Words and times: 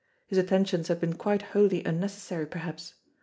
His 0.25 0.39
attentions 0.39 0.87
had 0.87 0.99
been 0.99 1.13
quite 1.13 1.43
wholly 1.53 1.85
unnecessary 1.85 2.47
perhaps. 2.47 2.95